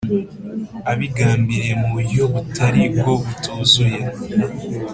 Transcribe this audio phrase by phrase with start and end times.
[0.91, 3.99] Abigambiriye mu buryo butari bwo butuzuye